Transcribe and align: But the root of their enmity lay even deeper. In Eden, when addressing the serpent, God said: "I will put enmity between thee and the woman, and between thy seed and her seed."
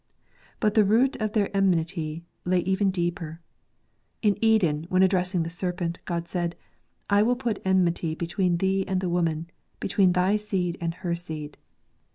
But 0.59 0.73
the 0.73 0.83
root 0.83 1.15
of 1.17 1.33
their 1.33 1.55
enmity 1.55 2.25
lay 2.43 2.61
even 2.61 2.89
deeper. 2.89 3.39
In 4.23 4.35
Eden, 4.43 4.87
when 4.89 5.03
addressing 5.03 5.43
the 5.43 5.49
serpent, 5.51 5.99
God 6.05 6.27
said: 6.27 6.55
"I 7.07 7.21
will 7.21 7.35
put 7.35 7.61
enmity 7.63 8.15
between 8.15 8.57
thee 8.57 8.83
and 8.87 8.99
the 8.99 9.09
woman, 9.09 9.37
and 9.37 9.47
between 9.79 10.13
thy 10.13 10.37
seed 10.37 10.75
and 10.81 10.95
her 11.05 11.13
seed." 11.13 11.55